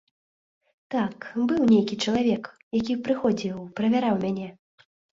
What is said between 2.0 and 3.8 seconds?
чалавек, які прыходзіў,